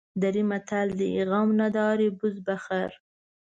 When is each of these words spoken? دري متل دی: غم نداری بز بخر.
دري 0.21 0.43
متل 0.49 0.87
دی: 0.99 1.09
غم 1.29 1.49
نداری 1.61 2.09
بز 2.19 2.35
بخر. 2.47 2.89